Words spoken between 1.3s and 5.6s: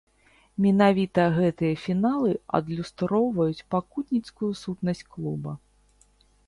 гэтыя фіналы адлюстроўваюць пакутніцкую сутнасць клуба.